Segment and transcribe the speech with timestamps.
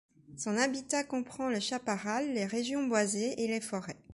[0.35, 3.99] Son habitat comprend le chaparral, les régions boisées et les forêts.